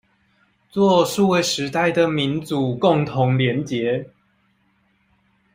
[0.71, 4.09] 作為數位時代的民主共同連結